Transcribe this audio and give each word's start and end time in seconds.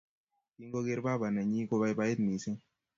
Kingogeer 0.55 0.99
baba 1.05 1.27
nenyi 1.31 1.61
kobaibait 1.69 2.19
mising 2.25 2.59